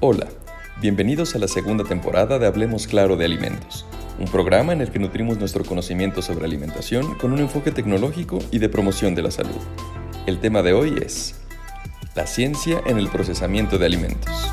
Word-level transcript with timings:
Hola, 0.00 0.28
bienvenidos 0.80 1.34
a 1.34 1.40
la 1.40 1.48
segunda 1.48 1.82
temporada 1.82 2.38
de 2.38 2.46
Hablemos 2.46 2.86
Claro 2.86 3.16
de 3.16 3.24
Alimentos, 3.24 3.84
un 4.20 4.26
programa 4.26 4.72
en 4.72 4.80
el 4.80 4.92
que 4.92 5.00
nutrimos 5.00 5.40
nuestro 5.40 5.64
conocimiento 5.64 6.22
sobre 6.22 6.44
alimentación 6.44 7.16
con 7.16 7.32
un 7.32 7.40
enfoque 7.40 7.72
tecnológico 7.72 8.38
y 8.52 8.60
de 8.60 8.68
promoción 8.68 9.16
de 9.16 9.22
la 9.22 9.32
salud. 9.32 9.58
El 10.26 10.38
tema 10.38 10.62
de 10.62 10.72
hoy 10.72 10.94
es 11.04 11.34
la 12.14 12.28
ciencia 12.28 12.80
en 12.86 12.96
el 12.98 13.08
procesamiento 13.08 13.76
de 13.76 13.86
alimentos. 13.86 14.48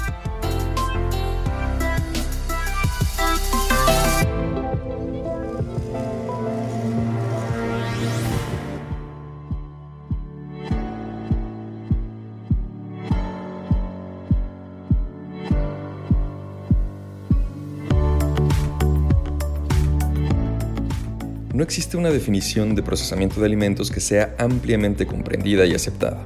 No 21.56 21.64
existe 21.64 21.96
una 21.96 22.10
definición 22.10 22.76
de 22.76 22.84
procesamiento 22.84 23.40
de 23.40 23.46
alimentos 23.46 23.90
que 23.90 24.02
sea 24.02 24.36
ampliamente 24.40 25.08
comprendida 25.08 25.66
y 25.66 25.74
aceptada. 25.74 26.26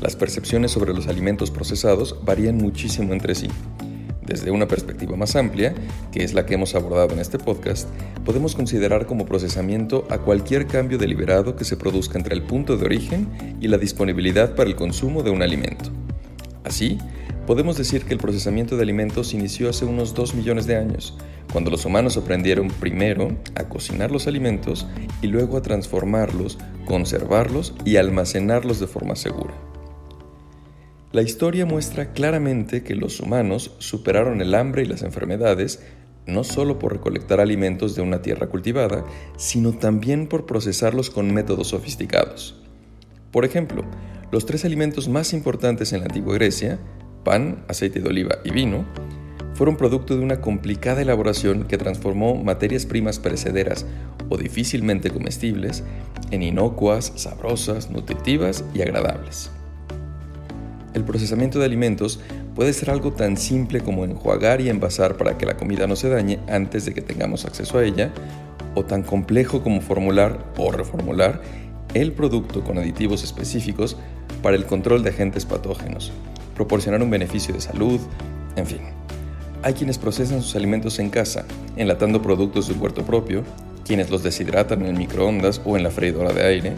Las 0.00 0.14
percepciones 0.14 0.70
sobre 0.70 0.94
los 0.94 1.08
alimentos 1.08 1.50
procesados 1.50 2.20
varían 2.24 2.58
muchísimo 2.58 3.12
entre 3.14 3.34
sí. 3.34 3.48
Desde 4.24 4.52
una 4.52 4.68
perspectiva 4.68 5.16
más 5.16 5.34
amplia, 5.34 5.74
que 6.12 6.22
es 6.22 6.34
la 6.34 6.46
que 6.46 6.54
hemos 6.54 6.76
abordado 6.76 7.14
en 7.14 7.18
este 7.18 7.36
podcast, 7.36 7.88
podemos 8.24 8.54
considerar 8.54 9.06
como 9.06 9.26
procesamiento 9.26 10.06
a 10.08 10.18
cualquier 10.18 10.68
cambio 10.68 10.98
deliberado 10.98 11.56
que 11.56 11.64
se 11.64 11.76
produzca 11.76 12.16
entre 12.16 12.36
el 12.36 12.44
punto 12.44 12.76
de 12.76 12.84
origen 12.84 13.56
y 13.60 13.66
la 13.66 13.76
disponibilidad 13.76 14.54
para 14.54 14.70
el 14.70 14.76
consumo 14.76 15.24
de 15.24 15.30
un 15.30 15.42
alimento. 15.42 15.90
Así, 16.62 17.00
Podemos 17.46 17.76
decir 17.76 18.06
que 18.06 18.14
el 18.14 18.18
procesamiento 18.18 18.76
de 18.76 18.82
alimentos 18.84 19.34
inició 19.34 19.68
hace 19.68 19.84
unos 19.84 20.14
2 20.14 20.34
millones 20.34 20.66
de 20.66 20.76
años, 20.76 21.14
cuando 21.54 21.70
los 21.70 21.84
humanos 21.84 22.16
aprendieron 22.16 22.66
primero 22.66 23.28
a 23.54 23.68
cocinar 23.68 24.10
los 24.10 24.26
alimentos 24.26 24.88
y 25.22 25.28
luego 25.28 25.56
a 25.56 25.62
transformarlos, 25.62 26.58
conservarlos 26.84 27.74
y 27.84 27.94
almacenarlos 27.94 28.80
de 28.80 28.88
forma 28.88 29.14
segura. 29.14 29.54
La 31.12 31.22
historia 31.22 31.64
muestra 31.64 32.12
claramente 32.12 32.82
que 32.82 32.96
los 32.96 33.20
humanos 33.20 33.70
superaron 33.78 34.40
el 34.40 34.52
hambre 34.52 34.82
y 34.82 34.86
las 34.86 35.02
enfermedades 35.02 35.80
no 36.26 36.42
solo 36.42 36.80
por 36.80 36.92
recolectar 36.92 37.38
alimentos 37.38 37.94
de 37.94 38.02
una 38.02 38.20
tierra 38.20 38.48
cultivada, 38.48 39.04
sino 39.36 39.74
también 39.74 40.26
por 40.26 40.46
procesarlos 40.46 41.08
con 41.08 41.32
métodos 41.32 41.68
sofisticados. 41.68 42.60
Por 43.30 43.44
ejemplo, 43.44 43.84
los 44.32 44.44
tres 44.44 44.64
alimentos 44.64 45.08
más 45.08 45.32
importantes 45.32 45.92
en 45.92 46.00
la 46.00 46.06
antigua 46.06 46.34
Grecia, 46.34 46.80
pan, 47.22 47.64
aceite 47.68 48.00
de 48.00 48.08
oliva 48.08 48.38
y 48.44 48.50
vino, 48.50 48.84
fueron 49.54 49.76
producto 49.76 50.16
de 50.16 50.22
una 50.22 50.40
complicada 50.40 51.02
elaboración 51.02 51.64
que 51.64 51.78
transformó 51.78 52.34
materias 52.34 52.86
primas 52.86 53.18
perecederas 53.18 53.86
o 54.28 54.36
difícilmente 54.36 55.10
comestibles 55.10 55.84
en 56.30 56.42
inocuas, 56.42 57.12
sabrosas, 57.16 57.90
nutritivas 57.90 58.64
y 58.74 58.82
agradables. 58.82 59.50
El 60.92 61.04
procesamiento 61.04 61.58
de 61.58 61.64
alimentos 61.64 62.20
puede 62.54 62.72
ser 62.72 62.90
algo 62.90 63.12
tan 63.12 63.36
simple 63.36 63.80
como 63.80 64.04
enjuagar 64.04 64.60
y 64.60 64.68
envasar 64.68 65.16
para 65.16 65.36
que 65.36 65.46
la 65.46 65.56
comida 65.56 65.86
no 65.86 65.96
se 65.96 66.08
dañe 66.08 66.38
antes 66.48 66.84
de 66.84 66.94
que 66.94 67.02
tengamos 67.02 67.44
acceso 67.44 67.78
a 67.78 67.84
ella, 67.84 68.12
o 68.76 68.84
tan 68.84 69.02
complejo 69.02 69.62
como 69.62 69.80
formular 69.80 70.52
o 70.56 70.72
reformular 70.72 71.40
el 71.94 72.12
producto 72.12 72.64
con 72.64 72.78
aditivos 72.78 73.22
específicos 73.22 73.96
para 74.42 74.56
el 74.56 74.66
control 74.66 75.02
de 75.04 75.10
agentes 75.10 75.44
patógenos, 75.44 76.12
proporcionar 76.56 77.02
un 77.02 77.10
beneficio 77.10 77.54
de 77.54 77.60
salud, 77.60 78.00
en 78.56 78.66
fin. 78.66 79.03
Hay 79.64 79.72
quienes 79.72 79.96
procesan 79.96 80.42
sus 80.42 80.56
alimentos 80.56 80.98
en 80.98 81.08
casa, 81.08 81.46
enlatando 81.78 82.20
productos 82.20 82.68
de 82.68 82.74
huerto 82.74 83.02
propio, 83.06 83.44
quienes 83.86 84.10
los 84.10 84.22
deshidratan 84.22 84.82
en 84.82 84.88
el 84.88 84.98
microondas 84.98 85.62
o 85.64 85.78
en 85.78 85.82
la 85.82 85.90
freidora 85.90 86.34
de 86.34 86.44
aire, 86.44 86.72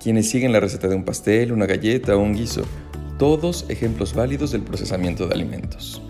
quienes 0.00 0.30
siguen 0.30 0.52
la 0.52 0.60
receta 0.60 0.86
de 0.86 0.94
un 0.94 1.02
pastel, 1.02 1.50
una 1.50 1.66
galleta 1.66 2.14
o 2.14 2.20
un 2.20 2.34
guiso, 2.34 2.62
todos 3.18 3.66
ejemplos 3.68 4.14
válidos 4.14 4.52
del 4.52 4.62
procesamiento 4.62 5.26
de 5.26 5.34
alimentos. 5.34 6.00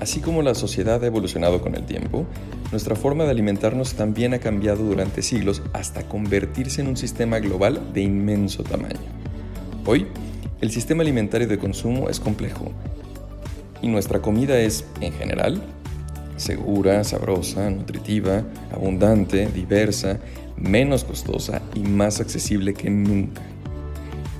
Así 0.00 0.20
como 0.20 0.40
la 0.40 0.54
sociedad 0.54 1.04
ha 1.04 1.08
evolucionado 1.08 1.60
con 1.60 1.74
el 1.74 1.84
tiempo, 1.84 2.24
nuestra 2.70 2.96
forma 2.96 3.24
de 3.24 3.32
alimentarnos 3.32 3.92
también 3.92 4.32
ha 4.32 4.38
cambiado 4.38 4.84
durante 4.84 5.20
siglos 5.20 5.60
hasta 5.74 6.08
convertirse 6.08 6.80
en 6.80 6.88
un 6.88 6.96
sistema 6.96 7.40
global 7.40 7.92
de 7.92 8.00
inmenso 8.00 8.62
tamaño. 8.62 8.96
Hoy, 9.84 10.06
el 10.62 10.70
sistema 10.70 11.02
alimentario 11.02 11.46
de 11.46 11.58
consumo 11.58 12.08
es 12.08 12.20
complejo 12.20 12.72
y 13.82 13.88
nuestra 13.88 14.20
comida 14.20 14.58
es, 14.58 14.84
en 15.00 15.12
general, 15.12 15.62
segura, 16.36 17.04
sabrosa, 17.04 17.70
nutritiva, 17.70 18.44
abundante, 18.72 19.46
diversa, 19.46 20.18
menos 20.56 21.04
costosa 21.04 21.62
y 21.74 21.80
más 21.80 22.20
accesible 22.20 22.74
que 22.74 22.90
nunca. 22.90 23.42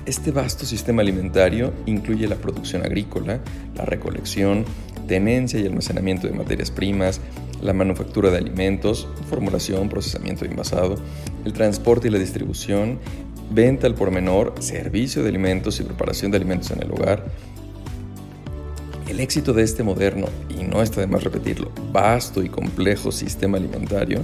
Este 0.05 0.31
vasto 0.31 0.65
sistema 0.65 1.03
alimentario 1.03 1.73
incluye 1.85 2.27
la 2.27 2.35
producción 2.35 2.83
agrícola, 2.83 3.39
la 3.75 3.85
recolección, 3.85 4.65
tenencia 5.07 5.59
y 5.59 5.65
almacenamiento 5.65 6.27
de 6.27 6.33
materias 6.33 6.71
primas, 6.71 7.21
la 7.61 7.73
manufactura 7.73 8.31
de 8.31 8.37
alimentos, 8.37 9.07
formulación, 9.29 9.89
procesamiento 9.89 10.45
y 10.45 10.47
envasado, 10.47 10.95
el 11.45 11.53
transporte 11.53 12.07
y 12.07 12.11
la 12.11 12.17
distribución, 12.17 12.99
venta 13.51 13.85
al 13.85 13.93
por 13.93 14.09
menor, 14.09 14.55
servicio 14.59 15.21
de 15.21 15.29
alimentos 15.29 15.79
y 15.79 15.83
preparación 15.83 16.31
de 16.31 16.37
alimentos 16.37 16.71
en 16.71 16.81
el 16.81 16.91
hogar. 16.91 17.25
El 19.11 19.19
éxito 19.19 19.51
de 19.51 19.63
este 19.63 19.83
moderno, 19.83 20.27
y 20.47 20.63
no 20.63 20.81
está 20.81 21.01
de 21.01 21.07
más 21.07 21.21
repetirlo, 21.21 21.69
vasto 21.91 22.41
y 22.41 22.47
complejo 22.47 23.11
sistema 23.11 23.57
alimentario, 23.57 24.21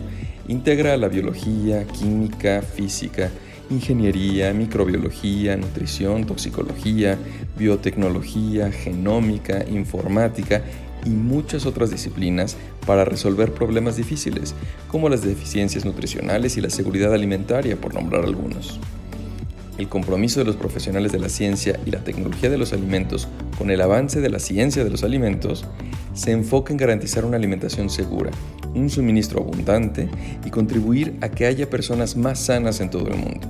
integra 0.48 0.96
la 0.96 1.10
biología, 1.10 1.86
química, 1.86 2.62
física, 2.62 3.30
ingeniería, 3.70 4.54
microbiología, 4.54 5.58
nutrición, 5.58 6.26
toxicología, 6.26 7.18
biotecnología, 7.58 8.72
genómica, 8.72 9.66
informática 9.70 10.64
y 11.04 11.10
muchas 11.10 11.66
otras 11.66 11.92
disciplinas 11.92 12.56
para 12.86 13.04
resolver 13.04 13.54
problemas 13.54 13.98
difíciles, 13.98 14.56
como 14.88 15.10
las 15.10 15.22
deficiencias 15.22 15.84
nutricionales 15.84 16.56
y 16.56 16.62
la 16.62 16.70
seguridad 16.70 17.14
alimentaria, 17.14 17.76
por 17.76 17.94
nombrar 17.94 18.24
algunos. 18.24 18.80
El 19.78 19.90
compromiso 19.90 20.40
de 20.40 20.46
los 20.46 20.56
profesionales 20.56 21.12
de 21.12 21.20
la 21.20 21.30
ciencia 21.30 21.80
y 21.86 21.92
la 21.92 22.04
tecnología 22.04 22.50
de 22.50 22.58
los 22.58 22.74
alimentos 22.74 23.28
con 23.58 23.70
el 23.70 23.80
avance 23.82 24.22
de 24.22 24.30
la 24.30 24.40
ciencia 24.40 24.84
de 24.84 24.90
los 24.90 25.04
alimentos 25.04 25.66
se 26.16 26.32
enfoca 26.32 26.74
en 26.74 26.78
garantizar 26.78 27.26
una 27.26 27.38
alimentación 27.38 27.92
segura, 27.92 28.32
un 28.74 28.90
suministro 28.90 29.40
abundante 29.40 30.10
y 30.44 30.50
contribuir 30.50 31.16
a 31.22 31.30
que 31.30 31.46
haya 31.46 31.70
personas 31.70 32.18
más 32.18 32.40
sanas 32.40 32.82
en 32.82 32.90
todo 32.90 33.08
el 33.08 33.18
mundo. 33.18 33.48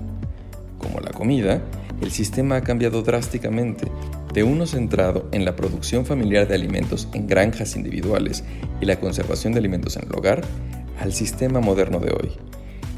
Como 0.78 1.00
la 1.00 1.12
comida, 1.12 1.62
el 2.02 2.12
sistema 2.12 2.58
ha 2.58 2.62
cambiado 2.62 3.04
drásticamente 3.04 3.88
de 4.34 4.44
uno 4.44 4.68
centrado 4.68 5.30
en 5.32 5.46
la 5.46 5.56
producción 5.56 6.06
familiar 6.06 6.48
de 6.48 6.56
alimentos 6.56 7.08
en 7.14 7.26
granjas 7.26 7.78
individuales 7.78 8.44
y 8.82 8.86
la 8.86 9.00
conservación 9.00 9.54
de 9.54 9.60
alimentos 9.60 9.96
en 9.96 10.04
el 10.04 10.14
hogar 10.14 10.42
al 11.00 11.14
sistema 11.14 11.62
moderno 11.62 12.00
de 12.00 12.12
hoy 12.12 12.47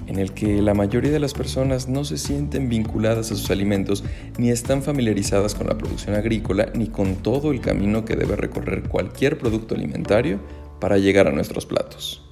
en 0.09 0.18
el 0.18 0.34
que 0.34 0.62
la 0.62 0.74
mayoría 0.74 1.12
de 1.12 1.20
las 1.20 1.34
personas 1.34 1.88
no 1.88 2.03
se 2.03 2.18
sienten 2.18 2.68
vinculadas 2.68 3.31
a 3.31 3.36
sus 3.36 3.52
alimentos 3.52 4.03
ni 4.38 4.50
están 4.50 4.81
familiarizadas 4.81 5.53
con 5.53 5.68
la 5.68 5.78
producción 5.78 6.16
agrícola 6.16 6.72
ni 6.74 6.88
con 6.88 7.16
todo 7.18 7.52
el 7.52 7.62
camino 7.62 8.06
que 8.06 8.16
debe 8.16 8.36
recorrer 8.36 8.84
cualquier 8.90 9.38
producto 9.38 9.75
alimentario 9.75 10.40
para 10.80 10.97
llegar 10.97 11.28
a 11.28 11.31
nuestros 11.31 11.68
platos. 11.68 12.28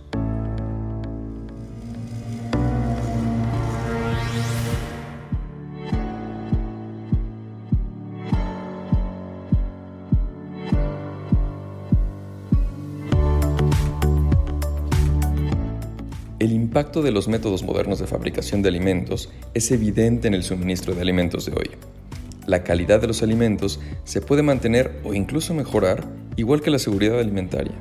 El 16.40 16.52
impacto 16.52 17.02
de 17.02 17.10
los 17.10 17.28
métodos 17.28 17.64
modernos 17.64 17.98
de 17.98 18.06
fabricación 18.06 18.62
de 18.62 18.70
alimentos 18.70 19.30
es 19.56 19.72
evidente 19.72 20.28
en 20.28 20.36
el 20.36 20.44
suministro 20.44 20.94
de 20.94 21.02
alimentos 21.02 21.48
de 21.48 21.54
hoy. 21.54 21.72
La 22.46 22.64
calidad 22.64 23.02
de 23.02 23.08
los 23.08 23.24
alimentos 23.24 23.80
se 24.04 24.22
puede 24.22 24.44
mantener 24.44 25.02
o 25.04 25.16
incluso 25.16 25.56
mejorar, 25.56 26.04
igual 26.36 26.62
que 26.62 26.70
la 26.70 26.78
seguridad 26.78 27.20
alimentaria. 27.20 27.74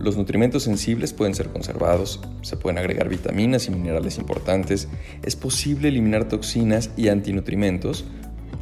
Los 0.00 0.16
nutrimentos 0.16 0.64
sensibles 0.64 1.12
pueden 1.12 1.36
ser 1.36 1.50
conservados, 1.50 2.20
se 2.42 2.56
pueden 2.56 2.78
agregar 2.78 3.08
vitaminas 3.08 3.68
y 3.68 3.70
minerales 3.70 4.18
importantes, 4.18 4.88
es 5.22 5.36
posible 5.36 5.86
eliminar 5.86 6.26
toxinas 6.26 6.90
y 6.96 7.06
antinutrimentos, 7.06 8.06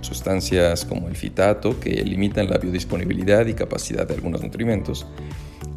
sustancias 0.03 0.85
como 0.85 1.09
el 1.09 1.17
fitato 1.17 1.81
que 1.81 2.05
limitan 2.05 2.51
la 2.51 2.59
biodisponibilidad 2.59 3.47
y 3.47 3.55
capacidad 3.55 4.07
de 4.07 4.15
algunos 4.15 4.43
nutrimentos, 4.43 5.07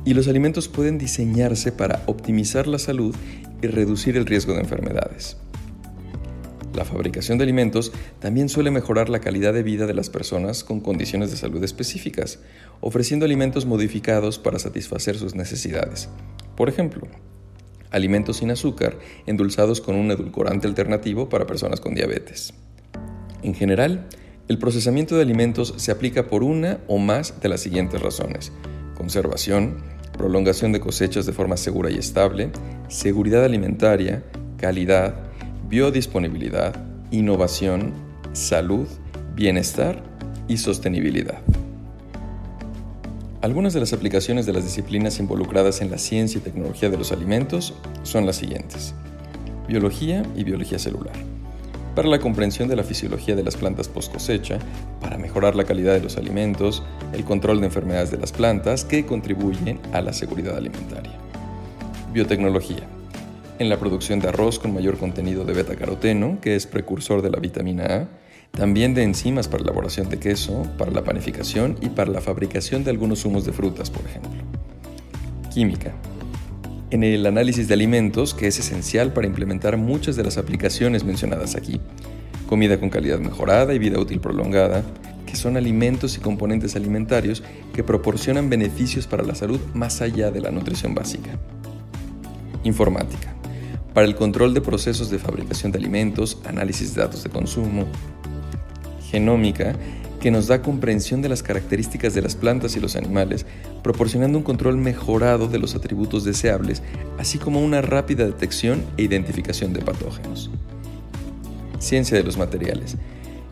y 0.05 0.13
los 0.13 0.27
alimentos 0.27 0.67
pueden 0.67 0.97
diseñarse 0.97 1.71
para 1.71 2.03
optimizar 2.05 2.67
la 2.67 2.79
salud 2.79 3.15
y 3.61 3.67
reducir 3.67 4.17
el 4.17 4.25
riesgo 4.25 4.53
de 4.53 4.61
enfermedades. 4.61 5.37
la 6.75 6.85
fabricación 6.85 7.37
de 7.37 7.43
alimentos 7.43 7.91
también 8.19 8.47
suele 8.47 8.71
mejorar 8.71 9.09
la 9.09 9.19
calidad 9.19 9.53
de 9.53 9.63
vida 9.63 9.85
de 9.85 9.93
las 9.93 10.09
personas 10.09 10.63
con 10.63 10.79
condiciones 10.79 11.29
de 11.29 11.35
salud 11.35 11.61
específicas, 11.63 12.39
ofreciendo 12.79 13.25
alimentos 13.25 13.65
modificados 13.65 14.39
para 14.39 14.59
satisfacer 14.59 15.17
sus 15.17 15.35
necesidades. 15.35 16.09
Por 16.55 16.69
ejemplo, 16.69 17.07
alimentos 17.91 18.37
sin 18.37 18.51
azúcar 18.51 18.97
endulzados 19.25 19.81
con 19.81 19.95
un 19.95 20.11
edulcorante 20.11 20.67
alternativo 20.67 21.27
para 21.27 21.47
personas 21.47 21.81
con 21.81 21.95
diabetes. 21.95 22.53
En 23.41 23.55
general, 23.55 24.07
el 24.47 24.57
procesamiento 24.57 25.15
de 25.15 25.23
alimentos 25.23 25.73
se 25.77 25.91
aplica 25.91 26.27
por 26.27 26.43
una 26.43 26.79
o 26.87 26.97
más 26.97 27.39
de 27.41 27.49
las 27.49 27.61
siguientes 27.61 28.01
razones. 28.01 28.51
Conservación, 29.09 29.77
prolongación 30.15 30.71
de 30.71 30.79
cosechas 30.79 31.25
de 31.25 31.33
forma 31.33 31.57
segura 31.57 31.89
y 31.89 31.95
estable, 31.95 32.51
seguridad 32.89 33.43
alimentaria, 33.43 34.23
calidad, 34.55 35.15
biodisponibilidad, 35.67 36.75
innovación, 37.09 37.91
salud, 38.33 38.87
bienestar 39.33 40.03
y 40.47 40.57
sostenibilidad. 40.57 41.39
Algunas 43.41 43.73
de 43.73 43.79
las 43.79 43.93
aplicaciones 43.93 44.45
de 44.45 44.53
las 44.53 44.63
disciplinas 44.63 45.19
involucradas 45.19 45.81
en 45.81 45.89
la 45.89 45.97
ciencia 45.97 46.37
y 46.37 46.41
tecnología 46.41 46.91
de 46.91 46.97
los 46.99 47.11
alimentos 47.11 47.73
son 48.03 48.27
las 48.27 48.35
siguientes. 48.35 48.93
Biología 49.67 50.21
y 50.35 50.43
biología 50.43 50.77
celular 50.77 51.15
para 51.99 52.07
la 52.07 52.19
comprensión 52.19 52.69
de 52.69 52.77
la 52.77 52.83
fisiología 52.83 53.35
de 53.35 53.43
las 53.43 53.57
plantas 53.57 53.89
post 53.89 54.13
cosecha, 54.13 54.57
para 55.01 55.17
mejorar 55.17 55.55
la 55.57 55.65
calidad 55.65 55.93
de 55.93 55.99
los 55.99 56.15
alimentos, 56.15 56.81
el 57.13 57.23
control 57.23 57.59
de 57.59 57.67
enfermedades 57.67 58.11
de 58.11 58.17
las 58.17 58.31
plantas 58.31 58.85
que 58.85 59.05
contribuyen 59.05 59.79
a 59.93 60.01
la 60.01 60.13
seguridad 60.13 60.57
alimentaria. 60.57 61.13
Biotecnología. 62.13 62.87
En 63.59 63.69
la 63.69 63.77
producción 63.77 64.19
de 64.19 64.29
arroz 64.29 64.59
con 64.59 64.73
mayor 64.73 64.97
contenido 64.97 65.43
de 65.43 65.53
beta-caroteno, 65.53 66.39
que 66.41 66.55
es 66.55 66.65
precursor 66.65 67.21
de 67.21 67.29
la 67.29 67.39
vitamina 67.39 67.85
A, 67.85 68.07
también 68.51 68.93
de 68.93 69.03
enzimas 69.03 69.47
para 69.47 69.63
la 69.63 69.71
elaboración 69.71 70.09
de 70.09 70.19
queso, 70.19 70.63
para 70.77 70.91
la 70.91 71.03
panificación 71.03 71.77
y 71.81 71.89
para 71.89 72.11
la 72.11 72.21
fabricación 72.21 72.83
de 72.83 72.91
algunos 72.91 73.19
zumos 73.19 73.45
de 73.45 73.51
frutas, 73.51 73.89
por 73.89 74.05
ejemplo. 74.05 74.31
Química 75.53 75.93
en 76.91 77.03
el 77.03 77.25
análisis 77.25 77.67
de 77.67 77.73
alimentos, 77.73 78.33
que 78.33 78.47
es 78.47 78.59
esencial 78.59 79.13
para 79.13 79.27
implementar 79.27 79.77
muchas 79.77 80.15
de 80.15 80.23
las 80.23 80.37
aplicaciones 80.37 81.03
mencionadas 81.03 81.55
aquí. 81.55 81.79
Comida 82.47 82.79
con 82.79 82.89
calidad 82.89 83.19
mejorada 83.19 83.73
y 83.73 83.79
vida 83.79 83.99
útil 83.99 84.19
prolongada, 84.19 84.83
que 85.29 85.35
son 85.35 85.57
alimentos 85.57 86.17
y 86.17 86.19
componentes 86.19 86.75
alimentarios 86.75 87.43
que 87.73 87.83
proporcionan 87.83 88.49
beneficios 88.49 89.05
para 89.05 89.21
la 89.23 89.35
salud 89.35 89.59
más 89.75 90.01
allá 90.01 90.31
de 90.31 90.41
la 90.41 90.49
nutrición 90.49 90.95
básica. 90.95 91.29
Informática. 92.63 93.35
Para 93.93 94.07
el 94.07 94.15
control 94.15 94.55
de 94.55 94.61
procesos 94.61 95.11
de 95.11 95.19
fabricación 95.19 95.71
de 95.71 95.77
alimentos, 95.77 96.39
análisis 96.45 96.95
de 96.95 97.01
datos 97.01 97.23
de 97.23 97.29
consumo. 97.29 97.85
Genómica, 99.11 99.75
que 100.19 100.31
nos 100.31 100.47
da 100.47 100.61
comprensión 100.63 101.21
de 101.21 101.29
las 101.29 101.43
características 101.43 102.13
de 102.15 102.21
las 102.21 102.35
plantas 102.35 102.75
y 102.75 102.79
los 102.79 102.95
animales, 102.95 103.45
proporcionando 103.83 104.37
un 104.37 104.43
control 104.43 104.77
mejorado 104.77 105.47
de 105.47 105.59
los 105.59 105.75
atributos 105.75 106.23
deseables, 106.23 106.81
así 107.19 107.37
como 107.37 107.61
una 107.61 107.81
rápida 107.81 108.25
detección 108.25 108.83
e 108.97 109.03
identificación 109.03 109.73
de 109.73 109.81
patógenos. 109.81 110.49
Ciencia 111.79 112.17
de 112.17 112.23
los 112.23 112.37
materiales, 112.37 112.97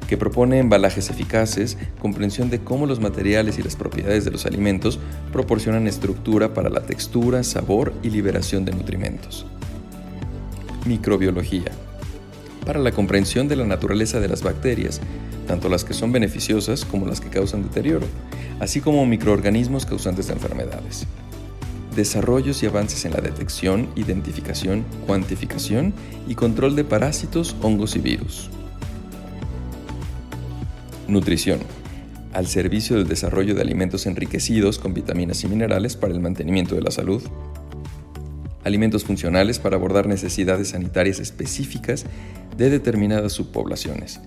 que 0.07 0.17
propone 0.17 0.59
embalajes 0.59 1.09
eficaces, 1.09 1.77
comprensión 1.99 2.49
de 2.49 2.59
cómo 2.59 2.85
los 2.85 2.99
materiales 2.99 3.59
y 3.59 3.63
las 3.63 3.75
propiedades 3.75 4.25
de 4.25 4.31
los 4.31 4.45
alimentos 4.45 4.99
proporcionan 5.31 5.87
estructura 5.87 6.53
para 6.53 6.69
la 6.69 6.81
textura, 6.81 7.43
sabor 7.43 7.93
y 8.01 8.09
liberación 8.09 8.65
de 8.65 8.71
nutrimentos. 8.71 9.45
Microbiología, 10.85 11.71
para 12.65 12.79
la 12.79 12.91
comprensión 12.91 13.47
de 13.47 13.57
la 13.57 13.65
naturaleza 13.65 14.19
de 14.19 14.29
las 14.29 14.43
bacterias, 14.43 15.01
tanto 15.47 15.69
las 15.69 15.83
que 15.83 15.93
son 15.93 16.11
beneficiosas 16.11 16.85
como 16.85 17.05
las 17.05 17.21
que 17.21 17.29
causan 17.29 17.63
deterioro, 17.63 18.05
así 18.59 18.81
como 18.81 19.05
microorganismos 19.05 19.85
causantes 19.85 20.27
de 20.27 20.33
enfermedades. 20.33 21.05
Desarrollos 21.95 22.61
y 22.63 22.67
avances 22.67 23.05
en 23.05 23.13
la 23.13 23.21
detección, 23.21 23.89
identificación, 23.95 24.85
cuantificación 25.07 25.93
y 26.27 26.35
control 26.35 26.75
de 26.75 26.83
parásitos, 26.83 27.55
hongos 27.61 27.95
y 27.95 27.99
virus. 27.99 28.49
Nutrición. 31.07 31.59
Al 32.33 32.47
servicio 32.47 32.97
del 32.97 33.07
desarrollo 33.07 33.55
de 33.55 33.61
alimentos 33.61 34.05
enriquecidos 34.05 34.77
con 34.77 34.93
vitaminas 34.93 35.43
y 35.43 35.47
minerales 35.47 35.95
para 35.95 36.13
el 36.13 36.19
mantenimiento 36.19 36.75
de 36.75 36.81
la 36.81 36.91
salud. 36.91 37.23
Alimentos 38.65 39.05
funcionales 39.05 39.59
para 39.59 39.77
abordar 39.77 40.07
necesidades 40.07 40.69
sanitarias 40.69 41.19
específicas 41.19 42.05
de 42.57 42.69
determinadas 42.69 43.33
subpoblaciones 43.33 44.19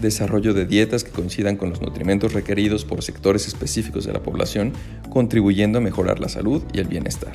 desarrollo 0.00 0.52
de 0.52 0.66
dietas 0.66 1.04
que 1.04 1.10
coincidan 1.10 1.56
con 1.56 1.70
los 1.70 1.80
nutrimentos 1.80 2.34
requeridos 2.34 2.84
por 2.84 3.02
sectores 3.02 3.48
específicos 3.48 4.04
de 4.04 4.12
la 4.12 4.22
población, 4.22 4.72
contribuyendo 5.08 5.78
a 5.78 5.80
mejorar 5.80 6.20
la 6.20 6.28
salud 6.28 6.62
y 6.72 6.80
el 6.80 6.88
bienestar. 6.88 7.32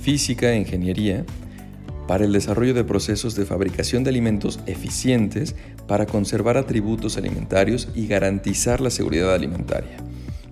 Física 0.00 0.52
e 0.52 0.58
ingeniería 0.58 1.24
para 2.10 2.24
el 2.24 2.32
desarrollo 2.32 2.74
de 2.74 2.82
procesos 2.82 3.36
de 3.36 3.46
fabricación 3.46 4.02
de 4.02 4.10
alimentos 4.10 4.58
eficientes 4.66 5.54
para 5.86 6.06
conservar 6.06 6.56
atributos 6.56 7.16
alimentarios 7.16 7.86
y 7.94 8.08
garantizar 8.08 8.80
la 8.80 8.90
seguridad 8.90 9.32
alimentaria. 9.32 9.96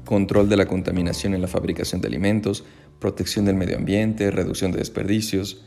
Control 0.05 0.49
de 0.49 0.56
la 0.56 0.66
contaminación 0.66 1.34
en 1.34 1.43
la 1.43 1.49
fabricación 1.49 2.00
de 2.00 2.06
alimentos, 2.06 2.62
protección 3.00 3.44
del 3.44 3.56
medio 3.56 3.76
ambiente, 3.76 4.31
reducción 4.31 4.70
de 4.70 4.78
desperdicios. 4.78 5.64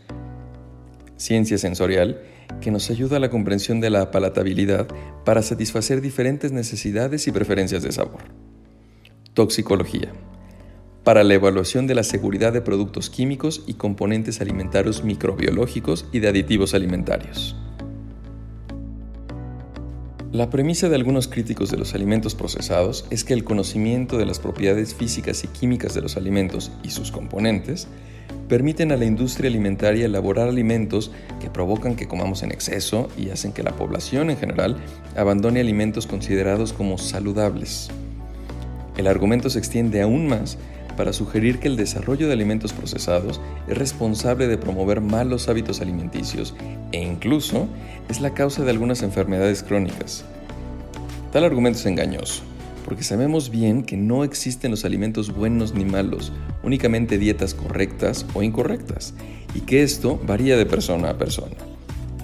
Ciencia 1.18 1.58
sensorial 1.58 2.22
que 2.62 2.72
nos 2.72 2.90
ayuda 2.90 3.18
a 3.18 3.20
la 3.20 3.30
comprensión 3.30 3.82
de 3.82 3.90
la 3.90 4.12
palatabilidad 4.12 4.88
para 5.26 5.42
satisfacer 5.42 6.00
diferentes 6.00 6.54
necesidades 6.54 7.28
y 7.28 7.34
preferencias 7.34 7.84
de 7.84 7.92
sabor. 7.92 8.22
Toxicología. 9.34 10.14
Para 11.04 11.24
la 11.24 11.34
evaluación 11.34 11.88
de 11.88 11.96
la 11.96 12.04
seguridad 12.04 12.54
de 12.54 12.62
productos 12.62 13.10
químicos 13.10 13.64
y 13.66 13.74
componentes 13.74 14.40
alimentarios 14.40 15.04
microbiológicos 15.04 16.06
y 16.12 16.20
de 16.20 16.28
aditivos 16.28 16.76
alimentarios. 16.76 17.56
La 20.32 20.52
premisa 20.52 20.90
de 20.90 20.96
algunos 20.96 21.28
críticos 21.28 21.72
de 21.72 21.78
los 21.78 21.96
alimentos 21.96 22.36
procesados 22.36 23.08
es 23.10 23.24
que 23.24 23.34
el 23.34 23.44
conocimiento 23.44 24.20
de 24.20 24.28
las 24.28 24.38
propiedades 24.38 24.94
físicas 24.94 25.44
y 25.44 25.48
químicas 25.48 25.96
de 25.96 26.02
los 26.02 26.18
alimentos 26.18 26.72
y 26.84 26.92
sus 26.92 27.12
componentes 27.12 27.88
permiten 28.48 28.92
a 28.92 28.98
la 28.98 29.06
industria 29.06 29.50
alimentaria 29.50 30.06
elaborar 30.06 30.50
alimentos 30.50 31.12
que 31.40 31.50
provocan 31.50 31.96
que 31.96 32.08
comamos 32.08 32.44
en 32.44 32.52
exceso 32.52 33.10
y 33.18 33.32
hacen 33.32 33.54
que 33.54 33.64
la 33.64 33.76
población 33.76 34.30
en 34.30 34.38
general 34.38 34.78
abandone 35.18 35.62
alimentos 35.62 36.06
considerados 36.06 36.74
como 36.74 37.00
saludables. 37.00 37.90
El 38.98 39.08
argumento 39.08 39.50
se 39.50 39.58
extiende 39.58 40.02
aún 40.04 40.28
más 40.28 40.60
para 41.02 41.14
sugerir 41.14 41.58
que 41.58 41.68
el 41.68 41.78
desarrollo 41.78 42.28
de 42.28 42.34
alimentos 42.34 42.74
procesados 42.74 43.42
es 43.68 43.76
responsable 43.76 44.48
de 44.48 44.60
promover 44.60 45.02
malos 45.02 45.50
hábitos 45.50 45.82
alimenticios 45.82 46.54
e 46.92 47.02
incluso 47.02 47.68
es 48.08 48.22
la 48.22 48.36
causa 48.36 48.64
de 48.64 48.70
algunas 48.70 49.02
enfermedades 49.02 49.64
crónicas. 49.64 50.24
Tal 51.34 51.44
argumento 51.44 51.80
es 51.80 51.88
engañoso 51.88 52.44
porque 52.86 53.02
sabemos 53.02 53.50
bien 53.50 53.82
que 53.82 53.98
no 53.98 54.24
existen 54.24 54.70
los 54.70 54.86
alimentos 54.86 55.34
buenos 55.34 55.74
ni 55.74 55.86
malos, 55.86 56.32
únicamente 56.62 57.18
dietas 57.18 57.56
correctas 57.56 58.28
o 58.36 58.44
incorrectas, 58.44 59.16
y 59.56 59.62
que 59.62 59.82
esto 59.82 60.22
varía 60.24 60.56
de 60.56 60.68
persona 60.68 61.10
a 61.10 61.18
persona. 61.18 61.56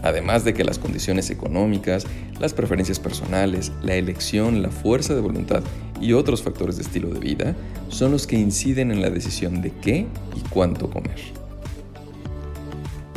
Además 0.04 0.44
de 0.44 0.54
que 0.54 0.64
las 0.64 0.78
condiciones 0.78 1.32
económicas, 1.32 2.06
las 2.40 2.54
preferencias 2.54 3.00
personales, 3.00 3.72
la 3.82 3.96
elección, 3.96 4.62
la 4.62 4.70
fuerza 4.70 5.16
de 5.16 5.22
voluntad 5.22 5.64
y 6.02 6.14
otros 6.14 6.42
factores 6.42 6.78
de 6.78 6.84
estilo 6.84 7.10
de 7.10 7.20
vida 7.20 7.56
son 7.90 8.12
los 8.12 8.28
que 8.28 8.38
inciden 8.38 8.92
en 8.92 9.02
la 9.02 9.10
decisión 9.10 9.62
de 9.62 9.72
qué 9.82 10.08
y 10.36 10.50
cuánto 10.50 10.90
comer. 10.90 11.20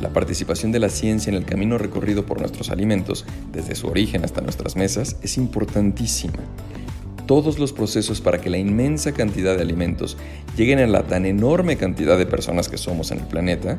La 0.00 0.12
participación 0.12 0.72
de 0.72 0.78
la 0.78 0.88
ciencia 0.88 1.30
en 1.30 1.37
el 1.37 1.44
camino 1.44 1.76
recorrido 1.76 2.25
por 2.25 2.40
nuestros 2.40 2.70
alimentos, 2.70 3.26
desde 3.52 3.75
su 3.75 3.87
origen 3.87 4.25
hasta 4.25 4.40
nuestras 4.40 4.76
mesas, 4.76 5.16
es 5.22 5.37
importantísima 5.37 6.38
todos 7.30 7.60
los 7.60 7.72
procesos 7.72 8.20
para 8.20 8.40
que 8.40 8.50
la 8.50 8.58
inmensa 8.58 9.12
cantidad 9.12 9.54
de 9.54 9.62
alimentos 9.62 10.16
lleguen 10.56 10.80
a 10.80 10.87
la 10.88 11.04
tan 11.04 11.25
enorme 11.26 11.76
cantidad 11.76 12.18
de 12.18 12.26
personas 12.26 12.68
que 12.68 12.76
somos 12.76 13.12
en 13.12 13.20
el 13.20 13.26
planeta, 13.26 13.76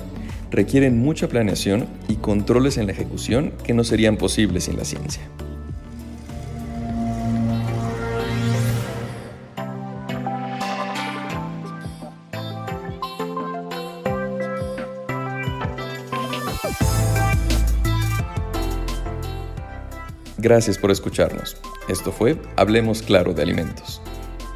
requieren 0.51 0.99
mucha 0.99 1.27
planeación 1.27 1.85
y 2.07 2.15
controles 2.15 2.77
en 2.77 2.85
la 2.85 2.93
ejecución 2.93 3.51
que 3.65 3.73
no 3.73 3.83
serían 3.83 4.15
posibles 4.15 4.63
sin 4.63 4.77
la 4.77 4.85
ciencia. 4.85 5.23
Gracias 20.41 20.79
por 20.79 20.89
escucharnos. 20.89 21.55
Esto 21.87 22.11
fue 22.11 22.35
Hablemos 22.55 23.03
Claro 23.03 23.31
de 23.31 23.43
Alimentos. 23.43 24.01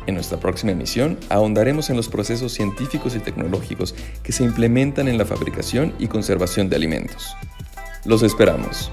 En 0.08 0.16
nuestra 0.16 0.40
próxima 0.40 0.72
emisión 0.72 1.20
ahondaremos 1.30 1.92
en 1.92 1.96
los 1.96 2.10
procesos 2.10 2.54
científicos 2.54 3.16
y 3.16 3.20
tecnológicos 3.20 3.94
que 4.24 4.32
se 4.32 4.44
implementan 4.44 5.08
en 5.08 5.20
la 5.20 5.26
fabricación 5.26 5.94
y 6.00 6.08
conservación 6.08 6.70
de 6.70 6.78
alimentos. 6.78 7.36
Los 8.04 8.24
esperamos. 8.24 8.90